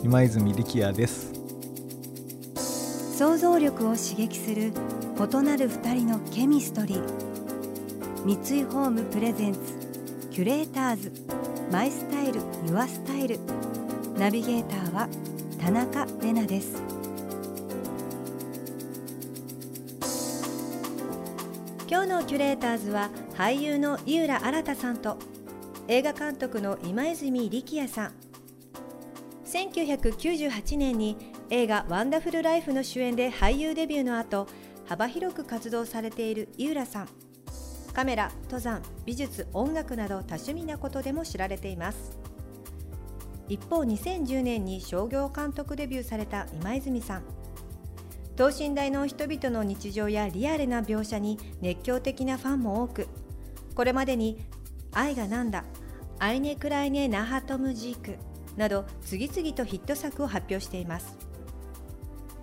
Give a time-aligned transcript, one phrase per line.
[0.00, 1.32] 今泉力也です。
[3.16, 4.72] 想像力を刺激する
[5.18, 7.02] 異なる二人のケミストリー。
[8.24, 9.58] 三井ホームプレゼンツ
[10.30, 11.12] キュレーターズ。
[11.72, 13.40] マイスタイルユアスタイル。
[14.16, 15.08] ナビゲーターは
[15.60, 16.80] 田中れなです。
[21.90, 25.18] 今日のキュレーターズは俳優の井浦新さんと
[25.88, 28.27] 映画監督の今泉力也さん。
[29.48, 31.16] 1998年に
[31.48, 34.46] 映画「ワンダフルライフ」の主演で俳優デビューの後
[34.84, 37.08] 幅広く活動されている井浦さん。
[37.94, 42.18] カメラ登山美術音楽など多趣味なことでも知られています。
[43.48, 47.22] 一方2010年に商業監督デビューされた今泉さん。
[48.36, 53.08] 等身大の人々の日常やリアルな描写に熱狂的なファンも多く
[53.74, 54.46] これまでに
[54.92, 55.64] 「愛がなんだ」
[56.20, 58.16] 「アイネ・クライネ・ナハトムジーク」
[58.58, 61.16] など次々とヒット作を発表しています。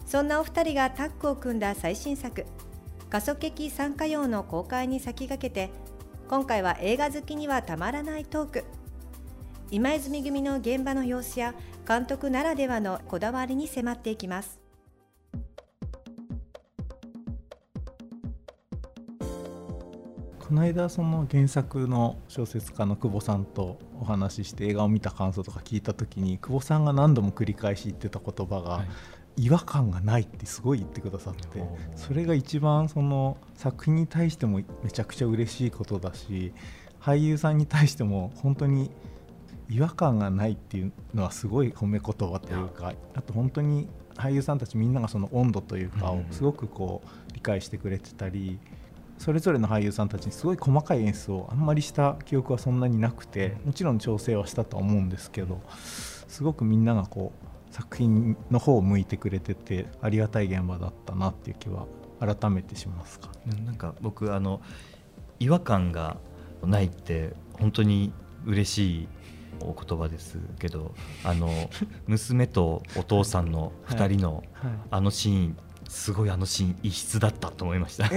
[0.05, 2.45] そんなお二人がタッグを組んだ最新作
[3.09, 5.71] 「加速劇参加用」の公開に先駆けて
[6.29, 8.63] 今回は映画好きにはたまらないトーク。
[9.71, 11.53] 今泉組の現場の様子や
[11.87, 14.64] 監督ならではのこだわりに迫っていきます。
[20.47, 28.83] この間その原作の小説家の久保さんとお話しして映画を見た感想とか聞いた時に久保さんが何度も繰り返し言ってた言葉が、は
[29.37, 31.63] い、違和感がないってすごい言ってくださって
[31.95, 36.53] それが一番その作品に対してもめちゃくちゃ嬉しいことだし
[37.01, 38.91] 俳優さんに対しても本当に
[39.67, 48.59] 違和感がないっていうのはすごい褒め言葉というかあと本当に俳優さんたちみんながその温度というかをすごくこう理解してくれてたり。
[49.17, 55.61] それぞれの俳優さんたちにすごい細かい演出をあんまりした記憶はそんなになくてもちろん調整はしたとは思うんですけど
[56.27, 61.87] すごくみんながこう作品の方を向いてくれててありがたい現場だったなっていう気は
[62.19, 63.29] 改めてしますか、
[63.65, 64.61] なんか僕あの
[65.39, 66.17] 違和感が
[66.63, 68.13] ないって本当に
[68.45, 69.07] 嬉しい
[69.59, 70.93] お言葉ですけど
[71.23, 71.49] あの
[72.07, 74.43] 娘とお父さんの2人の
[74.89, 75.57] あのシーン
[75.89, 78.09] すごいあのシーン異質だったと思いました。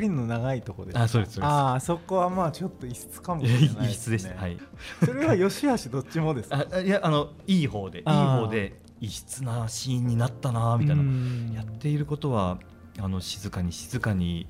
[0.00, 4.58] の長いとこであそうですああそこはまあちょっと異質かもしれない、ね、 異質でしたはい。
[5.04, 12.58] それはよしあしどっちもですあいやあのいい方でいい方で異質なシーンになったなみたいなやっていることは
[12.98, 14.46] あの静かに静かに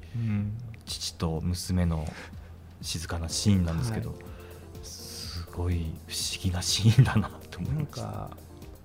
[0.85, 2.07] 父と娘の
[2.81, 4.19] 静かなシーンなんですけど、はい、
[4.83, 8.31] すごい不思議なシーンだなと思いました。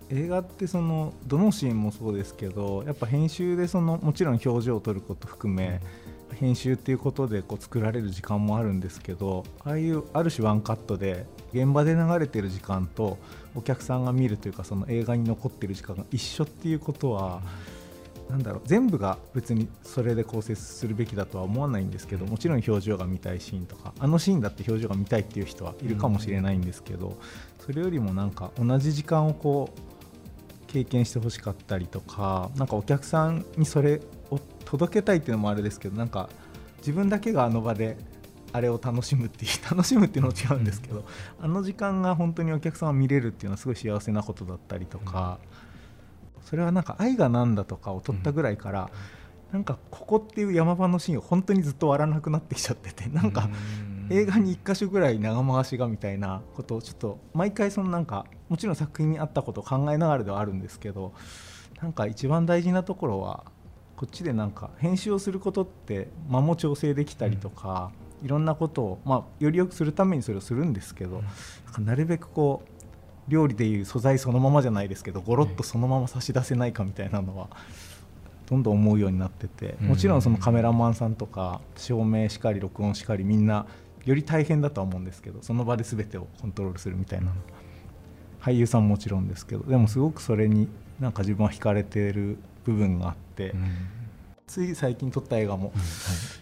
[0.09, 6.06] 映画ってそのどのシーンもそうですけどやっぱ編集でそのもちろん表情を撮ること含め、うん
[6.39, 13.17] 編集っていうことでこう作られる時間もあるんですけどああいうある種ワンカットで現場で流れてる時間と
[13.55, 17.41] お客さんが見るというかその映画に残ってる時間が一緒っていうことは
[18.29, 27.17] なんだろう全部が別にそれで構成するべきだとは思わないんですけどもちろん表情が見たいシーンとかあのシーンだって表情が見たいっていう人はいるかもしれないんですけど
[27.59, 33.99] それよりもなんか同じ時間をこう経験してほしかったりとかなんかお客さんにそれを
[34.67, 36.27] 届けたいっていうのもあれですけどなんか
[36.79, 37.97] 自分だけがあの場で
[38.51, 41.05] あれを楽しむっていう 楽しむっていうのは違うんですけど、
[41.39, 45.39] うん、あの時間が本当にお客さんを見れるっていうのはすごい幸せなことだったりとか、
[46.37, 48.91] うん、それはなんか「愛がなんだ」とかを撮ったぐらいから、
[49.49, 53.49] うん、なんかここっていう山場のシーンを本当にずっと笑わなくなってきちゃっててなんか
[54.09, 61.13] 映画に1箇所ぐらい長回しがみたいなことをちょっと毎回そのなんかもちろん作品に合ったことを考えながらではあるんですけど
[61.81, 63.45] なんか一番大事なところは
[63.97, 67.91] こっちでなんか編集をすることって間も調整できたりとか、
[68.21, 71.23] うん、いろんなことを、まあ、より良くするためにそれをするんですけど、
[71.77, 77.49] うん、なるべくこう料理でいう素材そのままじゃないですけどごろっとそのまま差し出せないかみたいなのは
[78.45, 79.75] どんどん思うようになってて。
[79.81, 83.65] もちろんそのカメラマンさんとか照明しかり録音しかりみんな
[84.05, 87.33] より大変だとは思うんですけどその場で全てをコントロールするみたいな
[88.39, 90.69] 俳優さんももちろんですけどでもすごくそれに
[91.01, 92.37] なんか自分は惹かれてる
[92.71, 93.87] 部分があって、うん、
[94.45, 95.87] つい最近撮った映画も、うんはい、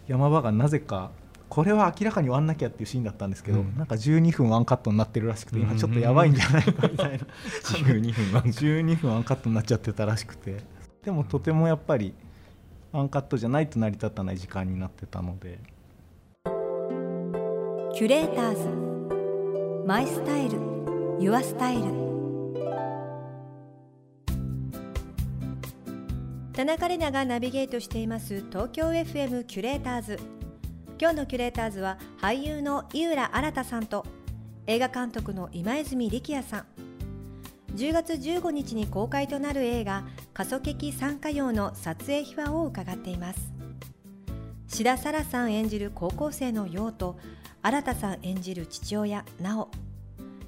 [0.08, 1.12] 山場がなぜか
[1.50, 7.26] これは明らかに終わんなきゃっていうシーンだったんですけど、うん、なんか12分ワンカットになってるらしくて今ちょっとやばいんじゃないかみたいな。
[7.62, 10.58] 12分ワン12分ワンカットになっちゃってたらしくて。
[11.04, 12.14] でもとてもやっぱり
[12.92, 15.60] ワンカットじゃないと成り立たない時間になってたので。
[17.94, 20.60] Curators。My style。Your
[21.20, 22.15] style
[26.56, 30.18] 田中れながナビゲートしています東京 FM キュレーターズ。
[30.98, 34.06] 今日のキュレーターズは俳優の井浦新さんと
[34.66, 36.66] 映画監督の今泉力也さん。
[37.76, 43.52] 10月15日に公開となる映画「過疎劇参加用」の撮影秘話を伺っています。
[44.70, 47.20] 志田沙羅さん演じる高校生の陽と
[47.64, 49.70] 新さん演じる父親直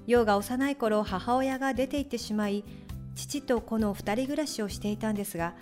[0.06, 2.63] 陽が幼い頃母親が出て行ってしまい
[3.13, 5.53] 父と子の2人暮らしをしていたんですが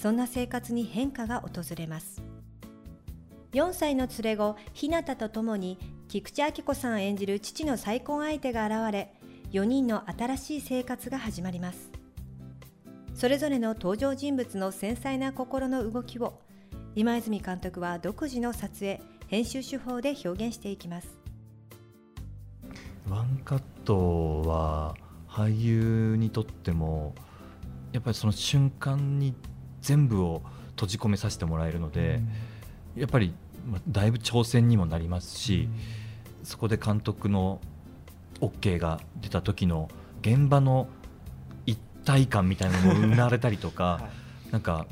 [0.00, 2.22] そんな生活に変化が訪れます。
[3.52, 9.12] 4歳の連れ子日向と共に菊池亜希子さん演じる父の再婚相手が現れ
[9.52, 11.90] 4人の新しい生活が始まります。
[13.14, 16.40] それぞれの登場人物の繊細な心の動きを
[16.96, 21.18] 今泉監督は独自の撮影編集手法で表現していきます。
[23.06, 24.94] ワンカットは
[25.28, 27.14] 俳優にとっても
[27.92, 29.34] やっぱりその瞬間に
[29.80, 32.20] 全部を閉じ込めさせてもらえるので、
[32.96, 33.34] うん、やっぱり
[33.88, 35.68] だいぶ挑戦にもなりますし、
[36.40, 37.60] うん、そこで監督の
[38.40, 39.90] OK が出た時の
[40.22, 40.88] 現場の
[41.66, 44.08] 一体感みたいなのも生まれたりとか、 は
[44.48, 44.86] い、なんか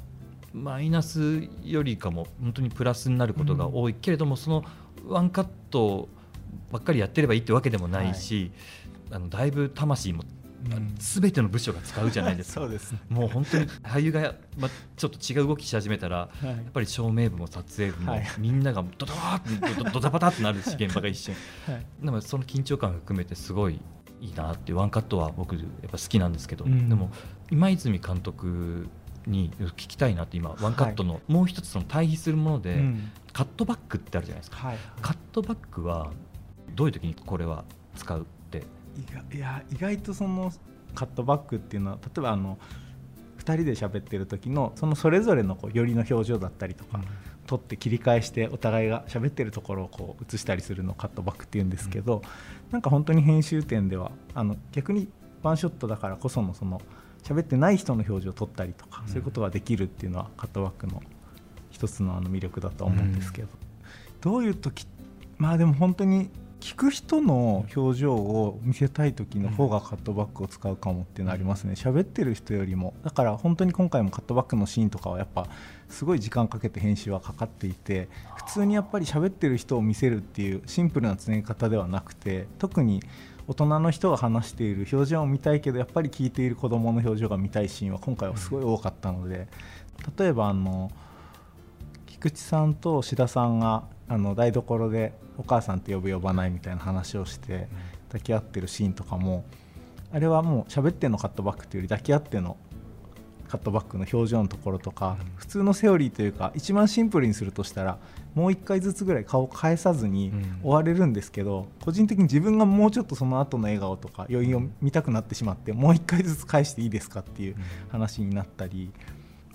[0.52, 3.94] マイナスよりかも本当にプラスになることが多い。
[3.94, 4.64] けれども、うん、その
[5.06, 6.08] ワンカット
[6.70, 8.50] ばっかりやってればいいってわけでもないし、
[9.11, 10.25] はい、あのだいぶ魂も
[10.99, 12.60] すべての部署が使うじゃないですか。
[12.60, 21.34] そうです、ね、もう本当に俳優が、ま、ちょっと違う動きし始めたら、はい、やっぱり照明部も撮影部も、はい、みんながドドーッドドタバタってなるし現場が一瞬、
[21.66, 23.81] はい、でもその緊張感を含めてすごい
[24.20, 27.11] いいなってワンカットは僕やっぱ好きなんですけど、うん、でも
[27.50, 28.88] 今泉監督
[29.26, 34.72] に聞きたいなって今ワンカットのもう一つその対比するもので、うん、カットバックってあるじゃないですか、
[35.02, 36.11] カットバックは
[36.75, 37.64] どういう時にこれは
[37.94, 38.38] 使うって
[39.32, 40.52] いや意外とその
[40.94, 42.58] カットバックっていうのは例えばあの
[43.38, 47.04] 2人で喋ってる時のそのそれぞれのこう寄りの表情だったりとか、うん、
[47.46, 52.22] 撮って切り返してお互いが喋ってるところをこう映したりするのをカットバックっていうんですけど、うん、
[52.72, 55.08] なんか本当に編集点ではあの逆に
[55.42, 56.82] ワンショットだからこそのその
[57.22, 61.02] 喋ってない人の表情を撮ったりとか、うん、そういうことができるっていうのはカットバックの
[61.70, 63.48] 一つのあの魅力だと思うんですけど、
[64.20, 64.86] どういう時
[65.36, 66.30] まあでも本当に
[66.60, 71.75] 聞く人の表情を見せたい時の方がカットバックを使うかもってなりますね。
[71.75, 72.94] 喋ってる人よりも。
[73.05, 75.46] だから本当に今回もカットバックのシーンとかはやっぱ
[75.88, 83.02] すごい時間かけて編集はかかっていて普通にやっぱり喋ってる人を見せるっていうシンプルなつなげ方ではなくて特に
[83.46, 89.49] 大人の人が話している表情を見たいけどやっぱり聞いている子どもの表情が見たいシーンは今回はすごい多かったので
[90.19, 90.90] 例えばあの
[92.06, 97.69] 菊池さんと志田さんがあの台所でお母さんって呼ぶ呼ばないみたいな話をして
[98.08, 99.44] 抱き合ってるシーンとかも
[100.12, 102.56] あれはもう喋ってのカットバックというより抱き合っての
[103.49, 107.99] カットバックの表情のところとか普通のセオリーというか一番シンプルにするとしたら
[108.35, 110.32] もう1回ずつぐらい顔を返さずに
[110.62, 117.56] 終われるんですけど個人的に自分がもうちょっとその後の笑顔とか余韻を見たくなってしまってもう1回ずつ返していいですかっていう
[117.88, 118.90] 話になったり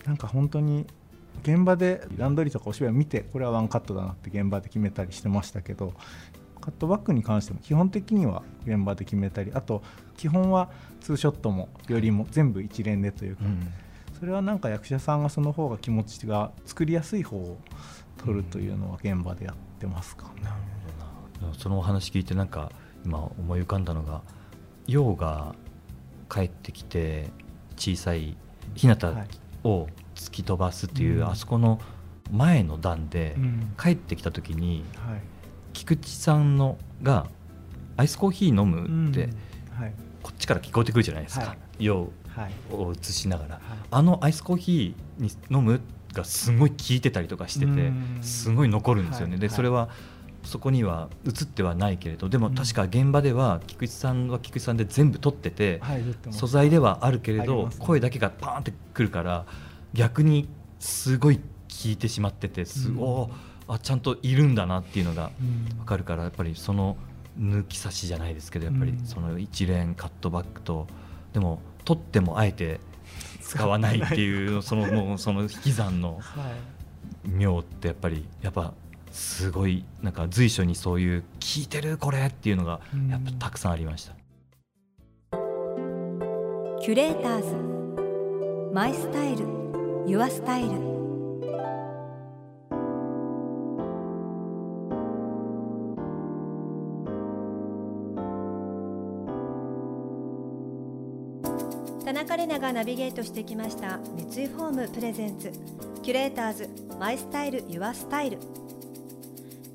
[0.05, 0.87] なんか本当に
[1.41, 5.93] 現場で段取りとかお芝居を見てこれはワンカットだなって現場で決めたりしてましたけど
[6.61, 9.83] カットバックに関しても基本的には現場で決めたりあと
[10.15, 10.69] 基本は
[11.01, 13.73] ツーショットもよりも全部一連でというか、うん、
[14.17, 17.57] それはなんか役者さんがその方が気持ちが作りやすい方を
[18.17, 20.55] 取るというのは現場でやってますか、うん、なる
[21.41, 21.53] ほどな。
[21.59, 22.71] そのお話聞いてなんか
[23.05, 24.21] 今思い浮かんだのが
[24.87, 25.55] 陽が
[26.29, 27.29] 帰ってきて
[27.75, 28.37] 小さい
[28.75, 28.95] 日向
[29.65, 29.87] を
[30.23, 31.79] 突き飛ばすっていう、うん、あそこの
[32.31, 33.35] 前の段で
[33.81, 35.21] 帰ってきた時に、はい、
[35.73, 37.27] 菊池さんのが
[37.97, 39.29] アイスコーヒー飲むって、
[39.77, 42.11] はい、こっちから聞こえてくるじゃないですか、はい、を
[42.93, 43.61] 映しながら、
[43.91, 45.81] あのアイスコーヒーに飲む
[46.13, 49.37] がすごい効いてたりとかしててすごい残るんですよね。
[49.37, 49.89] でそれは
[50.43, 55.81] そこには映ってはないけれどでも確か現場では菊池さんは菊池さんで全部撮ってて、
[56.31, 59.45] 素材ではあるけれど、声だけがパーンってくるから
[59.93, 60.47] 逆に
[60.79, 63.29] すごい聞いてしまっててすご、
[63.67, 65.31] うん、あちゃんといるんだなっていうのが
[65.77, 66.97] 分かるからやっぱりその
[67.39, 70.87] 抜き差しじゃないですけどやっぱりその一連カットバックと
[71.33, 72.79] でも取ってもあえて
[73.41, 76.19] 使わないっていうそのもうその引き算の
[77.25, 78.73] 妙ってやっぱりやっぱ
[79.11, 84.13] すごいなんか随所にそういう「聞いてるこれ!」っていうのがやっぱたくさんありました。
[86.81, 87.73] キュレーターズ。
[88.73, 89.62] マイスタイル
[90.05, 90.69] ユアスタイル
[102.03, 105.53] 田中れながナビゲートしてきました三井ホームプレゼンツ。
[106.03, 106.69] キュレーターズ
[106.99, 108.39] マイスタイルユアスタイル。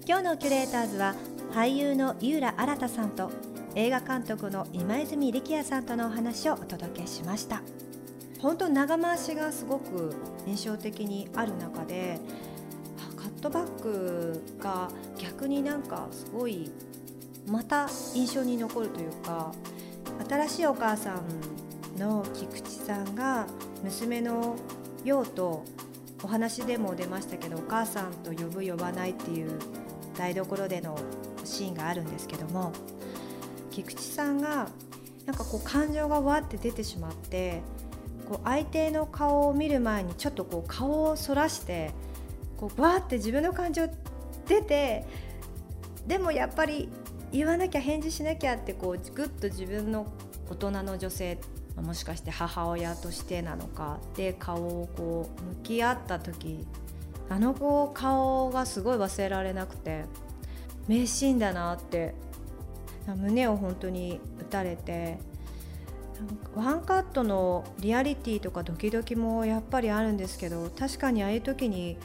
[0.06, 1.14] 今日のキュレーターズは
[1.52, 3.30] 俳優の井浦新さんと
[3.75, 7.62] 映画監督の今泉力也さんとのお話をお届けしました。
[8.40, 10.14] 本当長回しがすごく
[10.47, 12.21] 印象的にある中で
[13.16, 16.71] カットバックが逆になんかすごい
[17.47, 19.52] また印象に残るというか
[20.28, 23.47] 新しいお母さんの菊池さんが
[23.83, 24.57] 娘の
[25.04, 25.64] 陽と
[26.23, 29.59] お話でも出ましたけどお母さんと呼ぶ呼ばないっていう
[30.16, 30.99] 台所での
[31.45, 32.73] シーンがあるんですけども
[33.71, 34.68] 菊池さんが
[35.26, 37.62] なんかこう感情がわって出てしまって
[38.28, 41.92] こう相手の顔を見る前にちょっとこう顔をそらして
[42.58, 43.88] こうわって自分の感情
[44.47, 45.06] 出て
[46.06, 46.88] でもやっぱり
[47.32, 50.06] 言わなきゃ返事しなきゃってこうぐっと自分の
[50.50, 51.38] 大人の女性
[51.76, 56.66] もしかして母親としてなのかで顔をこう向き合った時
[57.30, 60.04] あの子顔がすごい忘れられなくて
[60.87, 62.14] 名シーンだなって
[63.06, 65.18] 胸を本当に打たれて
[66.55, 71.97] ワンカットのリアリティとかドキドキもやっぱりあるんですけど確かにああいう時に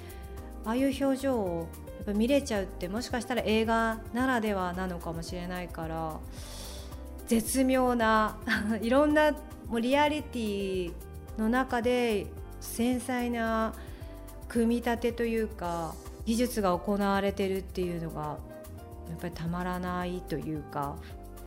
[0.65, 1.67] ああいう表情を
[1.97, 6.19] やっぱ見れちゃうってもしかしたら映画ならではなのかもしれないから
[7.27, 8.37] 絶妙な
[8.81, 9.31] いろんな
[9.67, 10.93] もうリアリティ
[11.37, 12.27] の中で
[12.59, 13.73] 繊細な
[14.47, 18.37] 組み立てというか技術が行われてるっていうのが
[19.09, 20.95] やっぱりたまらないというか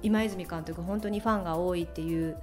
[0.02, 2.36] 今泉監督本当にファンが多いっていう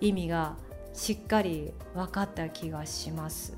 [0.00, 0.56] 意味が
[0.92, 3.56] しっかり分かった気がします。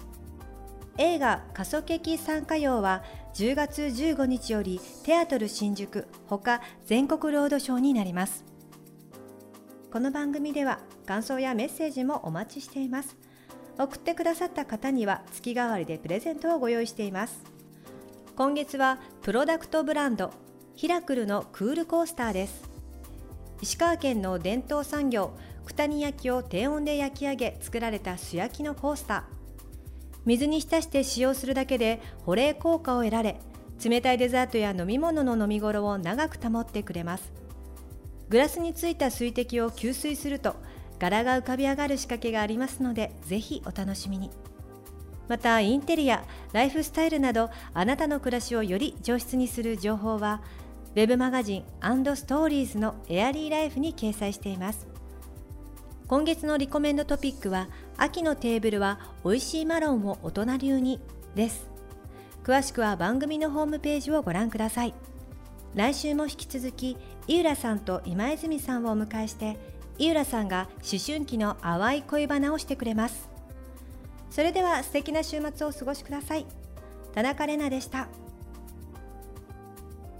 [0.99, 3.03] 映画「過疎劇参加用」は
[3.35, 8.45] 10月15日よりテアトル新宿ほか全国ロードショーになります。
[9.93, 13.17] この番組では感想やメッセージもお待ちしています。
[13.79, 17.43] 送ってくださった方には月替わりでプレゼントをご用意しています。
[18.37, 20.31] 今月はプロダクトブランド
[20.75, 22.70] ヒラクルのクールコースターです。
[23.61, 25.33] 石川県の伝統産業
[25.67, 29.23] 九谷焼を低温で焼き上げ作られた素焼きのコースター。
[30.25, 33.41] 水に浸して使用するだけで保冷効果を得られ
[33.83, 37.33] 冷たいデザートや飲み物の飲み頃を長く保ってくれます。
[38.29, 40.57] グラスについた水滴を吸水すると
[40.99, 44.31] 柄が浮かび上がる仕掛けがありますのでぜひお楽しみに。
[45.29, 50.43] またインテリアライフスタイルなどあなたの暮らしをより上質にする情報は
[50.95, 51.65] web マガジン
[52.17, 54.89] ストーリーズのエアリーライフに掲載しています。
[56.09, 61.01] 今月のリコメンドトピックは秋のテーブルは美味しいマロンを大人流に
[61.37, 61.71] です。
[62.43, 64.95] 詳しくは番組のホームページをご覧ください。
[65.77, 66.97] 来週も引き続き
[67.29, 69.57] 井浦さんと今泉さんをお迎えして
[69.99, 73.29] 井浦さんが思春期の淡い恋バナをしてくれます。
[74.31, 76.47] それでは素敵な週末をお過ごしください。
[77.13, 78.09] 田中れなでした。